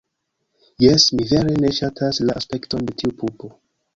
Jes... 0.85 1.05
mi 1.19 1.27
vere 1.33 1.59
ne 1.65 1.69
ŝatas 1.79 2.21
la 2.29 2.39
aspekton 2.41 2.87
de 2.89 2.99
tiu 3.03 3.17
pupo. 3.23 3.55